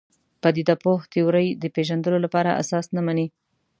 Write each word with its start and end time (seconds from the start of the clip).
پدیده 0.41 0.75
پوه 0.83 0.99
تیورۍ 1.11 1.47
د 1.61 1.63
پېژندلو 1.75 2.17
لپاره 2.25 2.57
اساس 2.61 2.85
نه 2.95 3.01
مني. 3.05 3.27